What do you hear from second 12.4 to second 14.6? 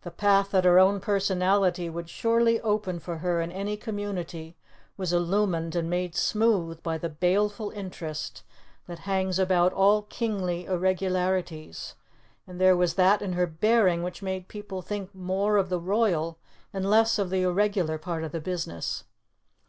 and there was that in her bearing which made